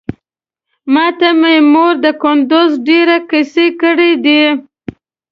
[0.93, 4.43] ماته مې مور د کندوز ډېرې کيسې کړې دي.